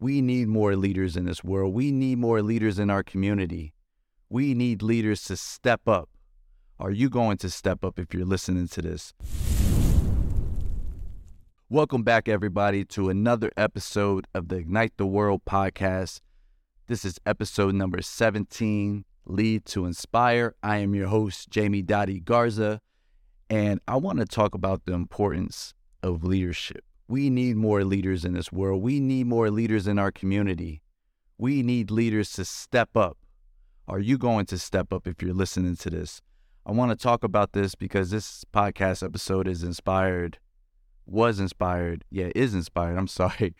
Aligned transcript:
We 0.00 0.22
need 0.22 0.46
more 0.46 0.76
leaders 0.76 1.16
in 1.16 1.24
this 1.24 1.42
world. 1.42 1.74
We 1.74 1.90
need 1.90 2.18
more 2.18 2.40
leaders 2.40 2.78
in 2.78 2.88
our 2.88 3.02
community. 3.02 3.74
We 4.30 4.54
need 4.54 4.80
leaders 4.80 5.24
to 5.24 5.36
step 5.36 5.88
up. 5.88 6.08
Are 6.78 6.92
you 6.92 7.10
going 7.10 7.36
to 7.38 7.50
step 7.50 7.82
up 7.82 7.98
if 7.98 8.14
you're 8.14 8.24
listening 8.24 8.68
to 8.68 8.82
this? 8.82 9.12
Welcome 11.68 12.04
back, 12.04 12.28
everybody, 12.28 12.84
to 12.84 13.08
another 13.08 13.50
episode 13.56 14.28
of 14.36 14.46
the 14.46 14.58
Ignite 14.58 14.92
the 14.98 15.06
World 15.06 15.40
podcast. 15.44 16.20
This 16.86 17.04
is 17.04 17.18
episode 17.26 17.74
number 17.74 18.00
17 18.00 19.04
Lead 19.26 19.64
to 19.64 19.84
Inspire. 19.84 20.54
I 20.62 20.76
am 20.76 20.94
your 20.94 21.08
host, 21.08 21.50
Jamie 21.50 21.82
Dottie 21.82 22.20
Garza, 22.20 22.80
and 23.50 23.80
I 23.88 23.96
want 23.96 24.20
to 24.20 24.26
talk 24.26 24.54
about 24.54 24.84
the 24.84 24.92
importance 24.92 25.74
of 26.04 26.22
leadership. 26.22 26.84
We 27.08 27.30
need 27.30 27.56
more 27.56 27.84
leaders 27.84 28.24
in 28.26 28.34
this 28.34 28.52
world. 28.52 28.82
We 28.82 29.00
need 29.00 29.26
more 29.26 29.50
leaders 29.50 29.86
in 29.86 29.98
our 29.98 30.12
community. 30.12 30.82
We 31.38 31.62
need 31.62 31.90
leaders 31.90 32.32
to 32.32 32.44
step 32.44 32.96
up. 32.96 33.16
Are 33.88 33.98
you 33.98 34.18
going 34.18 34.44
to 34.46 34.58
step 34.58 34.92
up 34.92 35.06
if 35.06 35.22
you're 35.22 35.32
listening 35.32 35.76
to 35.76 35.88
this? 35.88 36.20
I 36.66 36.72
want 36.72 36.90
to 36.90 37.02
talk 37.02 37.24
about 37.24 37.52
this 37.52 37.74
because 37.74 38.10
this 38.10 38.44
podcast 38.52 39.02
episode 39.02 39.48
is 39.48 39.62
inspired, 39.62 40.38
was 41.06 41.40
inspired, 41.40 42.04
yeah, 42.10 42.28
is 42.34 42.52
inspired, 42.52 42.98
I'm 42.98 43.08
sorry, 43.08 43.54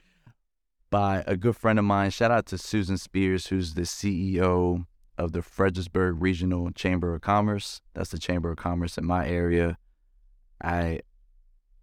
by 0.91 1.25
a 1.27 1.35
good 1.35 1.57
friend 1.57 1.79
of 1.79 1.87
mine. 1.87 2.11
Shout 2.11 2.31
out 2.31 2.45
to 2.47 2.59
Susan 2.59 2.99
Spears, 2.99 3.47
who's 3.47 3.73
the 3.73 3.83
CEO 3.83 4.85
of 5.17 5.33
the 5.33 5.41
Fredericksburg 5.41 6.21
Regional 6.21 6.71
Chamber 6.73 7.15
of 7.15 7.23
Commerce. 7.23 7.81
That's 7.95 8.11
the 8.11 8.19
Chamber 8.19 8.51
of 8.51 8.59
Commerce 8.59 8.99
in 8.99 9.07
my 9.07 9.27
area. 9.27 9.79
I 10.63 11.01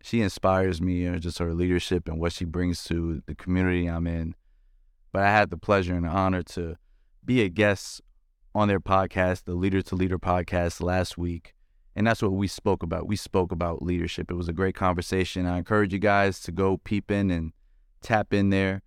she 0.05 0.21
inspires 0.21 0.79
me, 0.79 0.97
you 0.97 1.11
know, 1.11 1.17
just 1.17 1.39
her 1.39 1.51
leadership 1.51 2.07
and 2.07 2.19
what 2.19 2.31
she 2.31 2.45
brings 2.45 2.83
to 2.83 3.23
the 3.25 3.33
community 3.33 3.87
I'm 3.87 4.05
in. 4.05 4.35
But 5.11 5.23
I 5.23 5.31
had 5.31 5.49
the 5.49 5.57
pleasure 5.57 5.95
and 5.95 6.05
the 6.05 6.09
honor 6.09 6.43
to 6.43 6.75
be 7.25 7.41
a 7.41 7.49
guest 7.49 8.01
on 8.53 8.67
their 8.67 8.79
podcast, 8.79 9.45
the 9.45 9.55
Leader 9.55 9.81
to 9.81 9.95
Leader 9.95 10.19
podcast 10.19 10.79
last 10.79 11.17
week. 11.17 11.55
And 11.95 12.05
that's 12.05 12.21
what 12.21 12.33
we 12.33 12.47
spoke 12.47 12.83
about. 12.83 13.07
We 13.07 13.15
spoke 13.15 13.51
about 13.51 13.81
leadership. 13.81 14.29
It 14.29 14.35
was 14.35 14.47
a 14.47 14.53
great 14.53 14.75
conversation. 14.75 15.47
I 15.47 15.57
encourage 15.57 15.91
you 15.91 15.97
guys 15.97 16.39
to 16.41 16.51
go 16.51 16.77
peep 16.77 17.09
in 17.09 17.31
and 17.31 17.53
tap 18.03 18.31
in 18.31 18.51
there. 18.51 18.83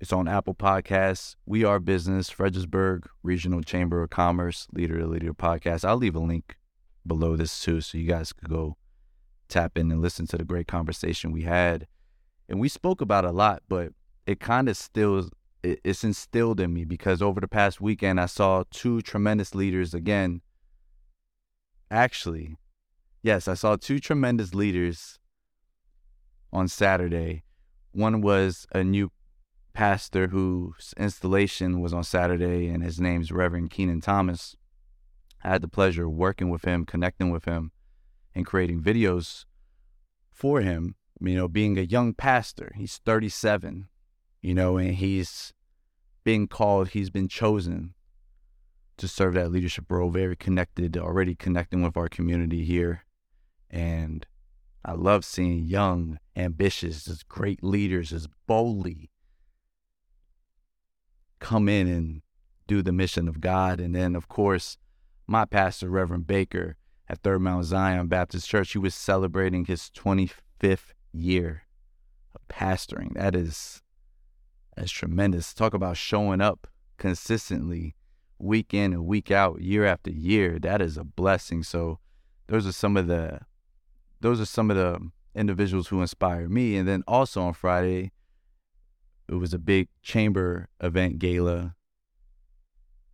It's 0.00 0.10
on 0.12 0.26
Apple 0.26 0.54
Podcasts. 0.54 1.36
We 1.44 1.64
Are 1.64 1.78
Business, 1.78 2.30
Fredericksburg 2.30 3.06
Regional 3.22 3.60
Chamber 3.60 4.02
of 4.02 4.08
Commerce, 4.08 4.68
Leader 4.72 5.00
to 5.00 5.06
Leader 5.06 5.34
podcast. 5.34 5.84
I'll 5.84 5.98
leave 5.98 6.16
a 6.16 6.20
link 6.20 6.56
below 7.06 7.36
this 7.36 7.60
too, 7.60 7.82
so 7.82 7.98
you 7.98 8.08
guys 8.08 8.32
could 8.32 8.48
go 8.48 8.78
tap 9.50 9.76
in 9.76 9.90
and 9.90 10.00
listen 10.00 10.26
to 10.28 10.38
the 10.38 10.44
great 10.44 10.66
conversation 10.66 11.32
we 11.32 11.42
had. 11.42 11.86
And 12.48 12.58
we 12.58 12.68
spoke 12.68 13.00
about 13.00 13.24
a 13.24 13.30
lot, 13.30 13.62
but 13.68 13.92
it 14.26 14.40
kind 14.40 14.68
of 14.68 14.76
still 14.76 15.28
it's 15.62 16.04
instilled 16.04 16.58
in 16.60 16.72
me 16.72 16.84
because 16.84 17.20
over 17.20 17.40
the 17.40 17.48
past 17.48 17.80
weekend 17.80 18.18
I 18.18 18.26
saw 18.26 18.64
two 18.70 19.02
tremendous 19.02 19.54
leaders 19.54 19.92
again. 19.92 20.40
Actually, 21.90 22.56
yes, 23.22 23.46
I 23.46 23.54
saw 23.54 23.76
two 23.76 23.98
tremendous 23.98 24.54
leaders 24.54 25.18
on 26.52 26.68
Saturday. 26.68 27.44
One 27.92 28.20
was 28.20 28.66
a 28.72 28.82
new 28.82 29.10
pastor 29.72 30.28
whose 30.28 30.94
installation 30.96 31.80
was 31.80 31.92
on 31.92 32.04
Saturday, 32.04 32.68
and 32.68 32.82
his 32.82 33.00
name's 33.00 33.32
Reverend 33.32 33.70
Keenan 33.70 34.00
Thomas. 34.00 34.56
I 35.42 35.48
had 35.48 35.62
the 35.62 35.68
pleasure 35.68 36.06
of 36.06 36.12
working 36.12 36.50
with 36.50 36.64
him, 36.64 36.84
connecting 36.84 37.30
with 37.30 37.44
him, 37.44 37.72
and 38.34 38.46
creating 38.46 38.82
videos 38.82 39.44
for 40.30 40.60
him. 40.60 40.94
You 41.20 41.34
know, 41.34 41.48
being 41.48 41.78
a 41.78 41.82
young 41.82 42.14
pastor, 42.14 42.72
he's 42.76 42.98
37, 43.04 43.88
you 44.40 44.54
know, 44.54 44.78
and 44.78 44.94
he's 44.94 45.52
being 46.24 46.48
called, 46.48 46.88
he's 46.88 47.10
been 47.10 47.28
chosen 47.28 47.94
to 48.96 49.08
serve 49.08 49.34
that 49.34 49.50
leadership 49.50 49.90
role, 49.90 50.10
very 50.10 50.36
connected, 50.36 50.96
already 50.96 51.34
connecting 51.34 51.82
with 51.82 51.96
our 51.96 52.08
community 52.08 52.64
here. 52.64 53.04
And 53.70 54.26
I 54.84 54.92
love 54.92 55.24
seeing 55.24 55.64
young, 55.66 56.18
ambitious, 56.36 57.04
just 57.04 57.28
great 57.28 57.62
leaders 57.62 58.10
just 58.10 58.28
boldly 58.46 59.10
come 61.38 61.68
in 61.68 61.86
and 61.86 62.22
do 62.66 62.82
the 62.82 62.92
mission 62.92 63.26
of 63.26 63.40
God. 63.40 63.80
And 63.80 63.94
then, 63.94 64.14
of 64.14 64.28
course, 64.28 64.78
my 65.26 65.44
pastor, 65.44 65.88
Reverend 65.88 66.26
Baker 66.26 66.76
at 67.10 67.18
Third 67.24 67.40
Mount 67.40 67.64
Zion 67.64 68.06
Baptist 68.06 68.48
Church, 68.48 68.70
he 68.70 68.78
was 68.78 68.94
celebrating 68.94 69.64
his 69.64 69.90
25th 69.96 70.92
year 71.12 71.64
of 72.32 72.40
pastoring. 72.48 73.14
That 73.14 73.34
is 73.34 73.82
that's 74.76 74.92
tremendous. 74.92 75.52
Talk 75.52 75.74
about 75.74 75.96
showing 75.96 76.40
up 76.40 76.68
consistently, 76.98 77.96
week 78.38 78.72
in 78.72 78.92
and 78.92 79.06
week 79.06 79.32
out, 79.32 79.60
year 79.60 79.84
after 79.84 80.12
year. 80.12 80.60
That 80.60 80.80
is 80.80 80.96
a 80.96 81.02
blessing. 81.02 81.64
So 81.64 81.98
those 82.46 82.64
are 82.64 82.72
some 82.72 82.96
of 82.96 83.08
the 83.08 83.40
those 84.20 84.40
are 84.40 84.46
some 84.46 84.70
of 84.70 84.76
the 84.76 85.00
individuals 85.34 85.88
who 85.88 86.00
inspire 86.00 86.48
me. 86.48 86.76
And 86.76 86.86
then 86.86 87.02
also 87.08 87.42
on 87.42 87.54
Friday, 87.54 88.12
it 89.28 89.34
was 89.34 89.52
a 89.52 89.58
big 89.58 89.88
chamber 90.00 90.68
event 90.80 91.18
gala 91.18 91.74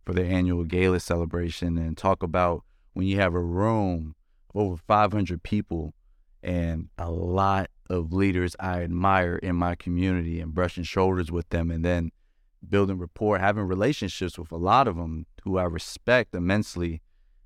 for 0.05 0.13
their 0.13 0.25
annual 0.25 0.65
gala 0.65 0.99
celebration 0.99 1.79
and 1.79 1.97
talk 1.97 2.21
about 2.21 2.63
when 2.97 3.05
you 3.05 3.19
have 3.19 3.35
a 3.35 3.39
room 3.39 4.15
of 4.55 4.59
over 4.59 4.75
500 4.75 5.43
people 5.43 5.93
and 6.41 6.89
a 6.97 7.11
lot 7.11 7.69
of 7.91 8.11
leaders 8.11 8.55
I 8.59 8.81
admire 8.81 9.35
in 9.35 9.55
my 9.55 9.75
community 9.75 10.39
and 10.39 10.51
brushing 10.51 10.83
shoulders 10.83 11.31
with 11.31 11.47
them 11.49 11.69
and 11.69 11.85
then 11.85 12.11
building 12.67 12.97
rapport, 12.97 13.37
having 13.37 13.65
relationships 13.65 14.39
with 14.39 14.51
a 14.51 14.57
lot 14.57 14.87
of 14.87 14.95
them 14.95 15.27
who 15.43 15.59
I 15.59 15.65
respect 15.65 16.33
immensely 16.33 17.03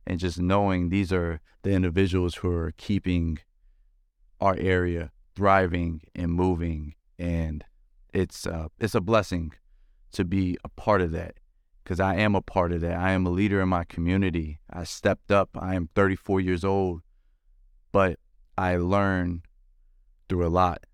and 0.07 0.21
just 0.21 0.39
knowing 0.39 0.87
these 0.87 1.11
are 1.11 1.41
the 1.63 1.71
individuals 1.71 2.35
who 2.35 2.49
are 2.49 2.71
keeping 2.77 3.37
our 4.39 4.55
area 4.57 5.11
thriving 5.35 6.03
and 6.15 6.31
moving. 6.31 6.95
And 7.19 7.65
it's 8.13 8.47
uh, 8.47 8.69
it's 8.79 8.95
a 8.95 9.01
blessing 9.01 9.51
to 10.13 10.23
be 10.23 10.57
a 10.63 10.69
part 10.69 11.01
of 11.01 11.11
that 11.11 11.40
because 11.83 11.99
I 11.99 12.15
am 12.15 12.35
a 12.35 12.41
part 12.41 12.71
of 12.71 12.81
that. 12.81 12.97
I 12.97 13.11
am 13.11 13.25
a 13.25 13.29
leader 13.29 13.61
in 13.61 13.69
my 13.69 13.83
community. 13.83 14.59
I 14.69 14.83
stepped 14.83 15.31
up. 15.31 15.49
I 15.55 15.75
am 15.75 15.89
34 15.95 16.41
years 16.41 16.63
old, 16.63 17.01
but 17.91 18.19
I 18.57 18.77
learn 18.77 19.41
through 20.29 20.45
a 20.45 20.49
lot 20.49 20.85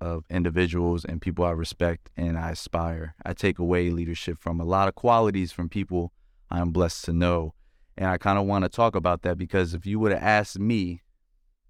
of 0.00 0.24
individuals 0.30 1.04
and 1.04 1.20
people 1.20 1.44
I 1.44 1.50
respect 1.50 2.10
and 2.16 2.38
I 2.38 2.52
aspire. 2.52 3.14
I 3.24 3.34
take 3.34 3.58
away 3.58 3.90
leadership 3.90 4.38
from 4.38 4.60
a 4.60 4.64
lot 4.64 4.88
of 4.88 4.94
qualities 4.94 5.52
from 5.52 5.68
people 5.68 6.12
I'm 6.50 6.70
blessed 6.70 7.04
to 7.06 7.12
know. 7.12 7.54
And 7.96 8.08
I 8.08 8.16
kind 8.16 8.38
of 8.38 8.46
want 8.46 8.64
to 8.64 8.68
talk 8.68 8.94
about 8.94 9.22
that 9.22 9.36
because 9.36 9.74
if 9.74 9.84
you 9.84 9.98
would 9.98 10.12
have 10.12 10.22
asked 10.22 10.58
me 10.58 11.02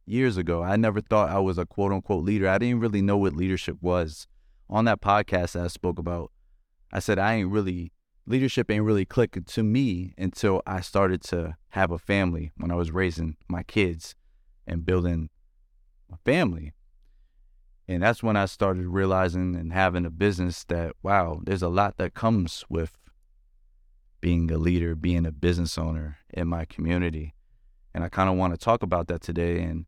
years 0.07 0.37
ago, 0.37 0.63
I 0.63 0.77
never 0.77 1.01
thought 1.01 1.31
I 1.31 1.39
was 1.41 1.59
a 1.59 1.67
quote 1.67 1.93
unquote 1.93 2.25
leader. 2.25 2.49
I 2.49 2.59
didn't 2.59 2.81
really 2.81 3.03
know 3.03 3.17
what 3.17 3.35
leadership 3.35 3.77
was 3.81 4.29
on 4.71 4.85
that 4.85 5.01
podcast 5.01 5.53
that 5.53 5.65
I 5.65 5.67
spoke 5.67 5.99
about, 5.99 6.31
I 6.93 7.01
said 7.01 7.19
I 7.19 7.35
ain't 7.35 7.51
really 7.51 7.93
leadership 8.31 8.71
ain't 8.71 8.85
really 8.85 9.05
clicking 9.05 9.43
to 9.43 9.63
me 9.63 10.15
until 10.17 10.63
I 10.65 10.81
started 10.81 11.21
to 11.25 11.57
have 11.71 11.91
a 11.91 11.99
family 11.99 12.53
when 12.57 12.71
I 12.71 12.77
was 12.77 12.93
raising 12.93 13.37
my 13.49 13.65
kids 13.65 14.15
and 14.67 14.87
building 14.87 15.31
a 16.13 16.17
family. 16.19 16.73
And 17.89 18.05
that's 18.05 18.23
when 18.23 18.37
I 18.37 18.47
started 18.47 18.87
realizing 18.87 19.57
and 19.57 19.73
having 19.73 20.07
a 20.07 20.11
business 20.11 20.63
that 20.65 20.93
wow, 21.03 21.41
there's 21.43 21.63
a 21.63 21.69
lot 21.69 21.97
that 21.97 22.15
comes 22.15 22.65
with 22.69 22.97
being 24.21 24.51
a 24.53 24.59
leader, 24.59 24.95
being 24.95 25.27
a 25.27 25.33
business 25.33 25.77
owner 25.77 26.19
in 26.33 26.47
my 26.47 26.65
community. 26.65 27.35
And 27.93 28.05
I 28.05 28.09
kind 28.09 28.31
of 28.31 28.37
want 28.37 28.55
to 28.55 28.65
talk 28.65 28.85
about 28.85 29.09
that 29.09 29.23
today 29.23 29.61
and 29.61 29.87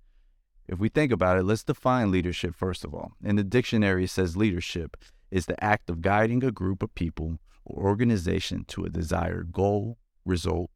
if 0.69 0.79
we 0.79 0.89
think 0.89 1.13
about 1.13 1.39
it, 1.39 1.43
let's 1.43 1.65
define 1.65 2.11
leadership 2.11 2.55
first 2.55 2.85
of 2.85 2.95
all. 2.95 3.13
In 3.23 3.37
the 3.37 3.45
dictionary, 3.45 4.05
it 4.05 4.11
says 4.11 4.37
leadership 4.37 4.97
is 5.31 5.47
the 5.47 5.63
act 5.63 5.91
of 5.91 6.01
guiding 6.01 6.43
a 6.43 6.51
group 6.51 6.83
of 6.83 6.95
people 6.95 7.39
or 7.65 7.85
organization 7.85 8.65
to 8.69 8.85
a 8.85 8.91
desired 8.91 9.53
goal, 9.53 9.99
result, 10.25 10.71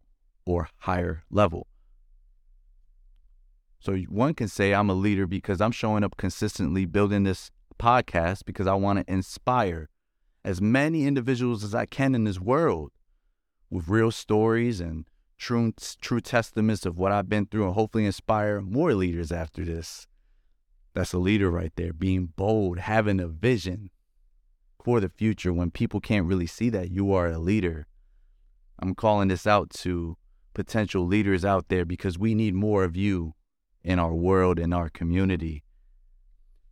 or 0.44 0.68
higher 0.78 1.24
level. 1.30 1.66
So 3.80 3.96
one 4.08 4.34
can 4.34 4.48
say 4.48 4.72
I'm 4.72 4.90
a 4.90 4.94
leader 4.94 5.26
because 5.26 5.60
I'm 5.60 5.72
showing 5.72 6.02
up 6.02 6.16
consistently 6.16 6.86
building 6.86 7.24
this 7.24 7.50
podcast 7.78 8.44
because 8.44 8.66
I 8.66 8.74
want 8.74 8.98
to 8.98 9.12
inspire 9.12 9.88
as 10.44 10.60
many 10.60 11.06
individuals 11.06 11.62
as 11.62 11.74
I 11.74 11.86
can 11.86 12.14
in 12.14 12.24
this 12.24 12.40
world 12.40 12.92
with 13.70 13.88
real 13.88 14.10
stories 14.10 14.80
and 14.80 15.06
true 15.38 15.72
true 16.00 16.20
testaments 16.20 16.86
of 16.86 16.96
what 16.96 17.12
I've 17.12 17.28
been 17.28 17.46
through 17.46 17.66
and 17.66 17.74
hopefully 17.74 18.06
inspire 18.06 18.60
more 18.60 18.94
leaders 18.94 19.30
after 19.30 19.64
this. 19.64 20.06
That's 20.94 21.12
a 21.12 21.18
leader 21.18 21.50
right 21.50 21.72
there, 21.76 21.92
being 21.92 22.32
bold, 22.36 22.78
having 22.78 23.20
a 23.20 23.26
vision 23.26 23.90
for 24.86 25.00
the 25.00 25.08
future 25.08 25.52
when 25.52 25.68
people 25.68 25.98
can't 25.98 26.28
really 26.28 26.46
see 26.46 26.70
that 26.70 26.92
you 26.92 27.12
are 27.12 27.26
a 27.26 27.40
leader. 27.40 27.88
I'm 28.78 28.94
calling 28.94 29.26
this 29.26 29.44
out 29.44 29.68
to 29.80 30.16
potential 30.54 31.04
leaders 31.04 31.44
out 31.44 31.66
there 31.66 31.84
because 31.84 32.20
we 32.20 32.36
need 32.36 32.54
more 32.54 32.84
of 32.84 32.94
you 32.94 33.34
in 33.82 33.98
our 33.98 34.14
world, 34.14 34.60
in 34.60 34.72
our 34.72 34.88
community. 34.88 35.64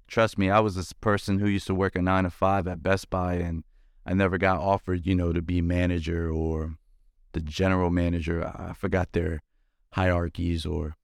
trust 0.07 0.39
me, 0.39 0.49
I 0.49 0.61
was 0.61 0.77
this 0.77 0.93
person 0.93 1.41
who 1.41 1.49
used 1.49 1.67
to 1.67 1.75
work 1.75 1.97
a 1.97 2.03
nine 2.03 2.23
to 2.23 2.31
five 2.31 2.69
at 2.69 2.85
Best 2.85 3.11
Buy, 3.11 3.35
and 3.35 3.65
I 4.07 4.15
never 4.15 4.39
got 4.39 4.61
offered, 4.61 5.05
you 5.05 5.17
know, 5.17 5.33
to 5.33 5.43
be 5.43 5.61
manager 5.61 6.31
or 6.31 6.77
the 7.33 7.41
general 7.41 7.91
manager. 7.91 8.47
I 8.47 8.75
forgot 8.75 9.11
their 9.11 9.41
hierarchies 9.95 10.65
or 10.65 10.95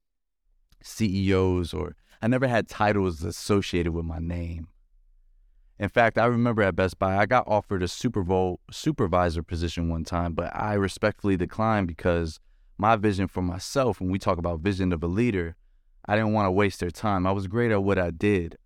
CEOs, 0.81 1.75
or 1.75 1.97
I 2.23 2.29
never 2.29 2.47
had 2.47 2.69
titles 2.69 3.25
associated 3.25 3.95
with 3.95 4.05
my 4.05 4.21
name. 4.21 4.69
In 5.81 5.89
fact, 5.89 6.19
I 6.19 6.27
remember 6.27 6.63
at 6.63 6.77
Best 6.77 6.99
Buy, 6.99 7.17
I 7.17 7.25
got 7.25 7.49
offered 7.49 7.83
a 7.83 7.89
Super 7.89 8.23
Bowl 8.23 8.61
supervisor 8.71 9.43
position 9.43 9.89
one 9.89 10.05
time, 10.05 10.35
but 10.35 10.55
I 10.55 10.75
respectfully 10.75 11.39
declined 11.39 11.87
because 11.87 12.39
my 12.77 12.97
vision 12.97 13.29
for 13.29 13.41
myself, 13.41 13.99
when 13.99 14.11
we 14.11 14.19
talk 14.19 14.37
about 14.37 14.61
vision 14.61 14.93
of 14.93 15.03
a 15.03 15.07
leader, 15.07 15.57
I 16.05 16.17
didn't 16.17 16.35
want 16.35 16.49
to 16.49 16.51
waste 16.51 16.81
their 16.81 16.91
time. 16.91 17.27
I 17.27 17.33
was 17.33 17.47
great 17.47 17.73
at 17.73 17.83
what 17.83 17.99
I 17.99 18.11
did, 18.11 18.59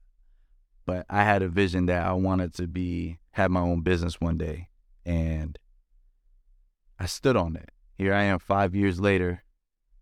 but 0.86 1.06
I 1.08 1.22
had 1.22 1.42
a 1.42 1.48
vision 1.48 1.86
that 1.86 2.04
I 2.04 2.14
wanted 2.14 2.52
to 2.54 2.66
be, 2.66 3.18
have 3.30 3.52
my 3.52 3.60
own 3.60 3.82
business 3.82 4.20
one 4.20 4.36
day. 4.36 4.70
And 5.06 5.56
I 6.98 7.06
stood 7.06 7.36
on 7.36 7.54
it. 7.54 7.70
Here 7.96 8.12
I 8.12 8.24
am 8.24 8.40
five 8.40 8.74
years 8.74 8.98
later, 8.98 9.44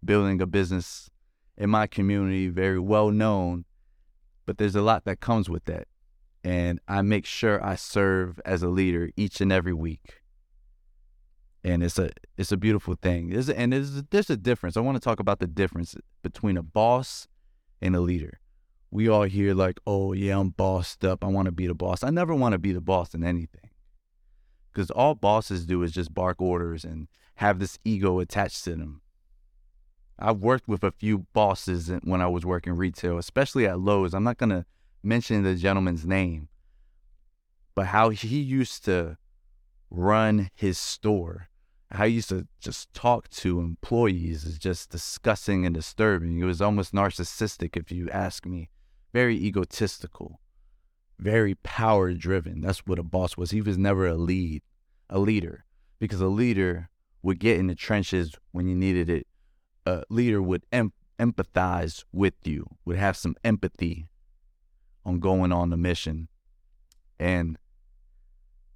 building 0.03 0.41
a 0.41 0.47
business 0.47 1.11
in 1.59 1.69
my 1.69 1.87
community, 1.87 2.49
very 2.49 2.79
well 2.79 3.11
known, 3.11 3.67
but 4.47 4.57
there's 4.57 4.77
a 4.77 4.81
lot 4.81 5.05
that 5.05 5.21
comes 5.21 5.51
with 5.51 5.67
that 5.67 5.89
and 6.45 6.81
I 6.89 7.03
make 7.03 7.27
sure 7.27 7.65
I 7.65 7.77
serve 7.77 8.41
as 8.45 8.63
a 8.63 8.69
leader 8.69 9.11
each 9.17 9.41
and 9.41 9.53
every 9.53 9.73
week. 9.73 10.23
And 11.65 11.83
it's 11.83 11.99
a 11.99 12.11
it's 12.37 12.51
a 12.51 12.57
beautiful 12.57 12.97
thing. 13.01 13.33
A, 13.33 13.57
and 13.57 13.73
there's 13.73 13.99
a, 13.99 14.07
there's 14.11 14.31
a 14.31 14.37
difference. 14.37 14.77
I 14.77 14.81
want 14.81 14.97
to 14.97 15.01
talk 15.01 15.21
about 15.21 15.39
the 15.39 15.47
difference 15.47 15.95
between 16.23 16.57
a 16.57 16.63
boss 16.63 17.29
and 17.81 17.95
a 17.95 18.01
leader. 18.01 18.41
We 18.91 19.09
all 19.09 19.23
hear 19.23 19.55
like, 19.55 19.79
"Oh 19.87 20.13
yeah, 20.13 20.39
I'm 20.39 20.51
bossed 20.51 21.05
up. 21.05 21.25
I 21.25 21.29
want 21.29 21.47
to 21.47 21.53
be 21.53 21.69
the 21.69 21.75
boss." 21.75 22.03
I 22.03 22.11
never 22.11 22.35
want 22.35 22.53
to 22.55 22.59
be 22.59 22.73
the 22.73 22.81
boss 22.81 23.15
in 23.15 23.23
anything, 23.23 23.71
because 24.73 24.91
all 24.91 25.15
bosses 25.15 25.65
do 25.65 25.83
is 25.85 25.93
just 25.93 26.13
bark 26.13 26.43
orders 26.43 26.85
and 26.85 27.07
have 27.37 27.61
this 27.61 27.79
ego 27.85 28.19
attached 28.19 28.65
to 28.65 28.71
them. 28.75 29.01
I've 30.19 30.39
worked 30.39 30.69
with 30.69 30.83
a 30.83 30.93
few 30.93 31.27
bosses 31.33 31.91
when 32.03 32.21
I 32.21 32.27
was 32.27 32.45
working 32.45 32.75
retail, 32.75 33.19
especially 33.19 33.67
at 33.67 33.79
Lowe's. 33.79 34.15
I'm 34.15 34.25
not 34.25 34.39
gonna 34.39 34.67
mention 35.03 35.43
the 35.43 35.55
gentleman's 35.55 36.07
name, 36.07 36.49
but 37.75 37.87
how 37.87 38.11
he 38.11 38.41
used 38.41 38.85
to 38.85 39.17
run 39.91 40.51
his 40.55 40.79
store, 40.79 41.49
how 41.91 42.07
he 42.07 42.15
used 42.15 42.29
to 42.31 42.47
just 42.61 42.93
talk 42.95 43.29
to 43.29 43.61
employees 43.61 44.45
is 44.45 44.59
just 44.59 44.91
disgusting 44.91 45.67
and 45.67 45.75
disturbing. 45.75 46.39
It 46.39 46.45
was 46.45 46.63
almost 46.63 46.95
narcissistic, 46.95 47.77
if 47.77 47.91
you 47.91 48.09
ask 48.11 48.47
me, 48.47 48.71
very 49.13 49.37
egotistical, 49.37 50.41
very 51.19 51.55
power 51.57 52.13
driven. 52.15 52.61
That's 52.61 52.87
what 52.87 52.99
a 52.99 53.03
boss 53.03 53.37
was. 53.37 53.51
He 53.51 53.61
was 53.61 53.79
never 53.79 54.07
a 54.07 54.15
lead, 54.15 54.63
a 55.11 55.19
leader, 55.19 55.65
because 55.99 56.21
a 56.21 56.29
leader 56.29 56.89
would 57.23 57.39
get 57.39 57.59
in 57.59 57.67
the 57.67 57.75
trenches 57.75 58.35
when 58.53 58.67
you 58.67 58.75
needed 58.75 59.09
it. 59.09 59.27
A 59.85 60.05
leader 60.09 60.41
would 60.41 60.65
em- 60.73 60.93
empathize 61.19 62.05
with 62.13 62.35
you, 62.45 62.67
would 62.85 62.97
have 62.97 63.17
some 63.17 63.37
empathy 63.45 64.09
on 65.05 65.21
going 65.21 65.53
on 65.53 65.71
the 65.71 65.77
mission. 65.77 66.29
And 67.19 67.59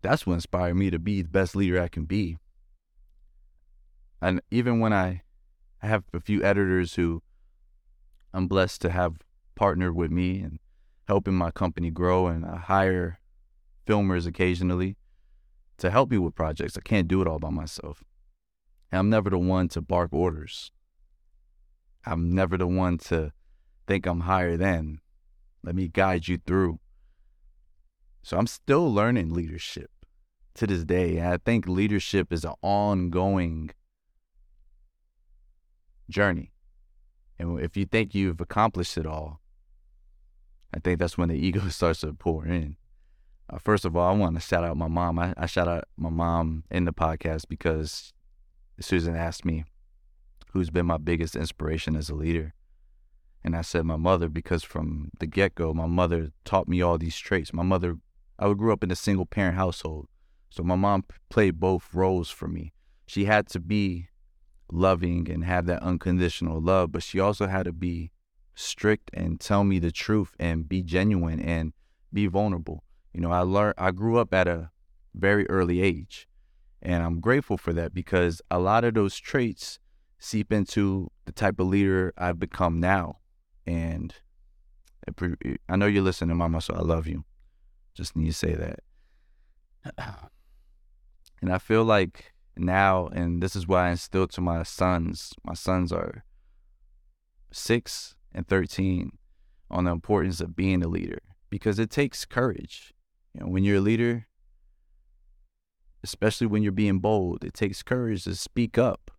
that's 0.02 0.26
what 0.26 0.34
inspired 0.34 0.76
me 0.76 0.90
to 0.90 0.98
be 0.98 1.22
the 1.22 1.28
best 1.28 1.56
leader 1.56 1.80
I 1.80 1.88
can 1.88 2.04
be. 2.04 2.38
And 4.20 4.40
even 4.50 4.80
when 4.80 4.92
I, 4.92 5.22
I 5.82 5.86
have 5.86 6.04
a 6.12 6.20
few 6.20 6.42
editors 6.42 6.94
who 6.94 7.22
I'm 8.32 8.48
blessed 8.48 8.80
to 8.82 8.90
have 8.90 9.16
partnered 9.54 9.94
with 9.94 10.10
me 10.10 10.40
and 10.40 10.58
helping 11.08 11.34
my 11.34 11.50
company 11.50 11.90
grow, 11.90 12.26
and 12.26 12.44
I 12.44 12.56
hire 12.56 13.20
filmers 13.86 14.26
occasionally 14.26 14.96
to 15.78 15.90
help 15.90 16.10
me 16.10 16.18
with 16.18 16.34
projects. 16.34 16.76
I 16.76 16.80
can't 16.80 17.08
do 17.08 17.20
it 17.20 17.28
all 17.28 17.38
by 17.38 17.50
myself. 17.50 18.02
And 18.90 18.98
I'm 19.00 19.10
never 19.10 19.30
the 19.30 19.38
one 19.38 19.68
to 19.68 19.80
bark 19.80 20.12
orders. 20.12 20.70
I'm 22.04 22.34
never 22.34 22.56
the 22.56 22.66
one 22.66 22.98
to 22.98 23.32
think 23.86 24.06
I'm 24.06 24.20
higher 24.20 24.56
than. 24.56 25.00
Let 25.66 25.74
me 25.74 25.88
guide 25.88 26.28
you 26.28 26.38
through. 26.46 26.78
So 28.22 28.38
I'm 28.38 28.46
still 28.46 28.92
learning 28.92 29.34
leadership 29.34 29.90
to 30.54 30.66
this 30.66 30.84
day. 30.84 31.18
And 31.18 31.28
I 31.28 31.38
think 31.38 31.66
leadership 31.66 32.32
is 32.32 32.44
an 32.44 32.54
ongoing 32.62 33.70
journey. 36.08 36.52
And 37.38 37.60
if 37.60 37.76
you 37.76 37.84
think 37.84 38.14
you've 38.14 38.40
accomplished 38.40 38.96
it 38.96 39.06
all, 39.06 39.40
I 40.72 40.78
think 40.78 41.00
that's 41.00 41.18
when 41.18 41.28
the 41.28 41.34
ego 41.46 41.68
starts 41.68 42.00
to 42.00 42.12
pour 42.14 42.46
in. 42.46 42.76
Uh, 43.50 43.58
first 43.58 43.84
of 43.84 43.96
all, 43.96 44.08
I 44.08 44.16
want 44.16 44.36
to 44.36 44.40
shout 44.40 44.64
out 44.64 44.76
my 44.76 44.88
mom. 44.88 45.18
I, 45.18 45.34
I 45.36 45.46
shout 45.46 45.68
out 45.68 45.84
my 45.96 46.10
mom 46.10 46.64
in 46.70 46.84
the 46.84 46.92
podcast 46.92 47.48
because 47.48 48.12
Susan 48.80 49.16
asked 49.16 49.44
me 49.44 49.64
who's 50.52 50.70
been 50.70 50.86
my 50.86 50.96
biggest 50.96 51.36
inspiration 51.36 51.96
as 51.96 52.08
a 52.08 52.14
leader. 52.14 52.54
And 53.44 53.56
I 53.56 53.62
said 53.62 53.84
my 53.84 53.96
mother 53.96 54.28
because 54.28 54.64
from 54.64 55.10
the 55.20 55.26
get 55.26 55.54
go, 55.54 55.72
my 55.72 55.86
mother 55.86 56.32
taught 56.44 56.68
me 56.68 56.82
all 56.82 56.98
these 56.98 57.16
traits. 57.16 57.52
My 57.52 57.62
mother, 57.62 57.96
I 58.38 58.52
grew 58.54 58.72
up 58.72 58.82
in 58.82 58.90
a 58.90 58.96
single 58.96 59.26
parent 59.26 59.56
household. 59.56 60.08
So 60.50 60.62
my 60.62 60.76
mom 60.76 61.04
played 61.28 61.60
both 61.60 61.94
roles 61.94 62.30
for 62.30 62.48
me. 62.48 62.72
She 63.06 63.26
had 63.26 63.46
to 63.48 63.60
be 63.60 64.08
loving 64.70 65.30
and 65.30 65.44
have 65.44 65.66
that 65.66 65.82
unconditional 65.82 66.60
love, 66.60 66.92
but 66.92 67.02
she 67.02 67.20
also 67.20 67.46
had 67.46 67.64
to 67.64 67.72
be 67.72 68.10
strict 68.54 69.10
and 69.14 69.38
tell 69.38 69.62
me 69.64 69.78
the 69.78 69.92
truth 69.92 70.34
and 70.40 70.68
be 70.68 70.82
genuine 70.82 71.40
and 71.40 71.72
be 72.12 72.26
vulnerable. 72.26 72.82
You 73.12 73.20
know, 73.20 73.30
I 73.30 73.40
learned, 73.40 73.74
I 73.78 73.92
grew 73.92 74.18
up 74.18 74.34
at 74.34 74.48
a 74.48 74.70
very 75.14 75.48
early 75.48 75.82
age. 75.82 76.26
And 76.82 77.02
I'm 77.02 77.20
grateful 77.20 77.56
for 77.56 77.72
that 77.72 77.94
because 77.94 78.42
a 78.50 78.58
lot 78.58 78.84
of 78.84 78.94
those 78.94 79.18
traits 79.18 79.78
seep 80.18 80.52
into 80.52 81.10
the 81.24 81.32
type 81.32 81.58
of 81.58 81.66
leader 81.66 82.12
I've 82.16 82.38
become 82.38 82.80
now. 82.80 83.18
And 83.66 84.14
I 85.68 85.76
know 85.76 85.86
you're 85.86 86.02
listening, 86.02 86.36
Mama, 86.36 86.60
so 86.60 86.74
I 86.74 86.80
love 86.80 87.06
you. 87.06 87.24
Just 87.94 88.16
need 88.16 88.26
to 88.26 88.32
say 88.32 88.54
that. 88.54 88.80
And 91.42 91.52
I 91.52 91.58
feel 91.58 91.84
like 91.84 92.32
now, 92.56 93.08
and 93.08 93.42
this 93.42 93.54
is 93.54 93.68
why 93.68 93.88
I 93.88 93.90
instilled 93.90 94.30
to 94.32 94.40
my 94.40 94.62
sons, 94.62 95.34
my 95.44 95.52
sons 95.52 95.92
are 95.92 96.24
six 97.52 98.14
and 98.32 98.48
13, 98.48 99.18
on 99.70 99.84
the 99.84 99.90
importance 99.90 100.40
of 100.40 100.56
being 100.56 100.82
a 100.82 100.88
leader 100.88 101.20
because 101.50 101.78
it 101.78 101.90
takes 101.90 102.24
courage. 102.24 102.94
You 103.34 103.40
know, 103.40 103.48
when 103.48 103.64
you're 103.64 103.76
a 103.76 103.80
leader, 103.80 104.26
especially 106.02 106.46
when 106.46 106.62
you're 106.62 106.72
being 106.72 107.00
bold, 107.00 107.44
it 107.44 107.54
takes 107.54 107.82
courage 107.82 108.24
to 108.24 108.34
speak 108.34 108.78
up 108.78 109.10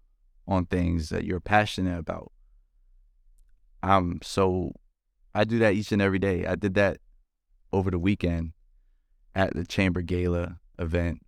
on 0.48 0.66
things 0.66 1.10
that 1.10 1.26
you're 1.26 1.40
passionate 1.40 2.00
about. 2.00 2.32
Um, 3.84 4.20
so 4.24 4.74
I 5.34 5.44
do 5.44 5.60
that 5.60 5.74
each 5.74 5.92
and 5.92 6.02
every 6.02 6.20
day. 6.20 6.46
I 6.46 6.56
did 6.56 6.74
that 6.76 6.98
over 7.72 7.92
the 7.92 8.00
weekend 8.00 8.54
at 9.36 9.56
the 9.56 9.66
Chamber 9.66 10.02
Gala 10.02 10.58
event. 10.80 11.22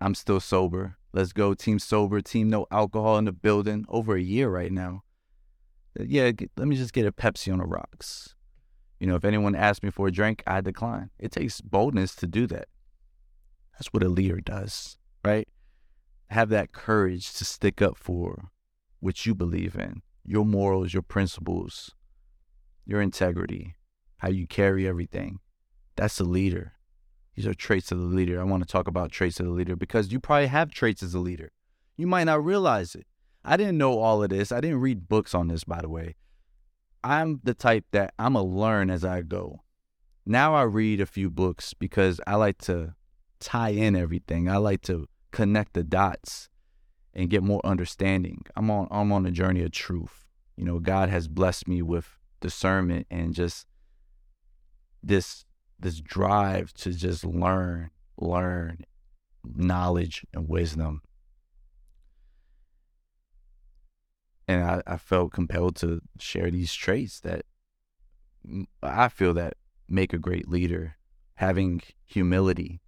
I'm 0.00 0.14
still 0.14 0.40
sober. 0.40 0.96
Let's 1.12 1.32
go, 1.32 1.54
team 1.54 1.78
sober, 1.78 2.20
team 2.20 2.50
no 2.50 2.66
alcohol 2.70 3.18
in 3.18 3.24
the 3.24 3.32
building. 3.32 3.84
Over 3.88 4.16
a 4.16 4.22
year 4.22 4.48
right 4.48 4.70
now. 4.70 5.02
Uh, 5.98 6.04
yeah, 6.06 6.30
let 6.56 6.68
me 6.68 6.76
just 6.76 6.92
get 6.92 7.06
a 7.06 7.12
Pepsi 7.12 7.52
on 7.52 7.58
the 7.58 7.64
rocks. 7.64 8.34
You 9.00 9.06
know, 9.06 9.14
if 9.14 9.24
anyone 9.24 9.54
asks 9.54 9.82
me 9.82 9.90
for 9.90 10.08
a 10.08 10.12
drink, 10.12 10.42
I 10.46 10.60
decline. 10.60 11.10
It 11.18 11.32
takes 11.32 11.60
boldness 11.60 12.14
to 12.16 12.26
do 12.26 12.46
that. 12.48 12.68
That's 13.72 13.88
what 13.88 14.02
a 14.02 14.08
leader 14.08 14.40
does, 14.40 14.98
right? 15.24 15.48
Have 16.30 16.50
that 16.50 16.72
courage 16.72 17.32
to 17.34 17.44
stick 17.44 17.80
up 17.80 17.96
for 17.96 18.50
what 19.00 19.24
you 19.24 19.34
believe 19.34 19.76
in 19.76 20.02
your 20.24 20.44
morals, 20.44 20.92
your 20.92 21.02
principles, 21.02 21.94
your 22.84 23.00
integrity, 23.00 23.74
how 24.18 24.28
you 24.28 24.46
carry 24.46 24.86
everything. 24.86 25.40
That's 25.96 26.20
a 26.20 26.24
leader. 26.24 26.72
These 27.34 27.46
are 27.46 27.54
traits 27.54 27.92
of 27.92 27.98
the 27.98 28.04
leader. 28.04 28.40
I 28.40 28.44
want 28.44 28.62
to 28.62 28.68
talk 28.68 28.88
about 28.88 29.12
traits 29.12 29.38
of 29.40 29.46
the 29.46 29.52
leader 29.52 29.76
because 29.76 30.12
you 30.12 30.20
probably 30.20 30.48
have 30.48 30.70
traits 30.70 31.02
as 31.02 31.14
a 31.14 31.20
leader. 31.20 31.52
You 31.96 32.06
might 32.06 32.24
not 32.24 32.44
realize 32.44 32.94
it. 32.94 33.06
I 33.44 33.56
didn't 33.56 33.78
know 33.78 33.98
all 33.98 34.22
of 34.22 34.30
this. 34.30 34.52
I 34.52 34.60
didn't 34.60 34.80
read 34.80 35.08
books 35.08 35.34
on 35.34 35.48
this, 35.48 35.64
by 35.64 35.80
the 35.80 35.88
way. 35.88 36.16
I'm 37.04 37.40
the 37.44 37.54
type 37.54 37.84
that 37.92 38.12
I'm 38.18 38.34
a 38.34 38.42
learn 38.42 38.90
as 38.90 39.04
I 39.04 39.22
go. 39.22 39.62
Now 40.26 40.54
I 40.54 40.62
read 40.62 41.00
a 41.00 41.06
few 41.06 41.30
books 41.30 41.74
because 41.74 42.20
I 42.26 42.34
like 42.34 42.58
to 42.62 42.94
tie 43.40 43.70
in 43.70 43.96
everything. 43.96 44.48
I 44.48 44.56
like 44.56 44.82
to 44.82 45.08
connect 45.30 45.74
the 45.74 45.84
dots 45.84 46.48
and 47.18 47.28
get 47.28 47.42
more 47.42 47.60
understanding. 47.64 48.44
I'm 48.56 48.70
on 48.70 48.86
I'm 48.92 49.12
on 49.12 49.26
a 49.26 49.32
journey 49.32 49.62
of 49.64 49.72
truth. 49.72 50.24
You 50.56 50.64
know, 50.64 50.78
God 50.78 51.08
has 51.08 51.26
blessed 51.26 51.66
me 51.66 51.82
with 51.82 52.16
discernment 52.40 53.08
and 53.10 53.34
just 53.34 53.66
this 55.02 55.44
this 55.80 56.00
drive 56.00 56.72
to 56.74 56.92
just 56.92 57.24
learn, 57.24 57.90
learn 58.16 58.84
knowledge 59.44 60.24
and 60.32 60.48
wisdom. 60.48 61.02
And 64.46 64.64
I, 64.64 64.82
I 64.86 64.96
felt 64.96 65.32
compelled 65.32 65.76
to 65.76 66.00
share 66.18 66.50
these 66.50 66.72
traits 66.72 67.20
that 67.20 67.42
I 68.82 69.08
feel 69.08 69.34
that 69.34 69.54
make 69.88 70.12
a 70.12 70.18
great 70.18 70.48
leader. 70.48 70.94
Having 71.34 71.82
humility, 72.04 72.80